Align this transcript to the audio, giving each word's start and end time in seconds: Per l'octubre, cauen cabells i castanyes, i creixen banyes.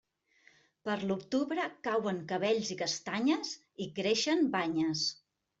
Per 0.87 0.95
l'octubre, 1.11 1.67
cauen 1.89 2.23
cabells 2.33 2.73
i 2.77 2.79
castanyes, 2.81 3.55
i 3.87 3.91
creixen 4.01 4.43
banyes. 4.57 5.09